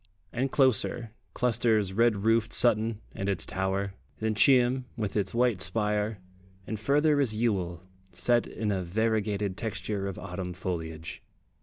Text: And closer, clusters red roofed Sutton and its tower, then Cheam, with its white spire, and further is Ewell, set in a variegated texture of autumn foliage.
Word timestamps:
And 0.33 0.51
closer, 0.51 1.11
clusters 1.35 1.93
red 1.93 2.23
roofed 2.25 2.51
Sutton 2.53 3.01
and 3.13 3.29
its 3.29 3.45
tower, 3.45 3.93
then 4.17 4.33
Cheam, 4.33 4.85
with 4.97 5.15
its 5.15 5.35
white 5.35 5.61
spire, 5.61 6.17
and 6.65 6.79
further 6.79 7.21
is 7.21 7.35
Ewell, 7.35 7.83
set 8.11 8.47
in 8.47 8.71
a 8.71 8.81
variegated 8.81 9.57
texture 9.57 10.07
of 10.07 10.17
autumn 10.17 10.53
foliage. 10.53 11.21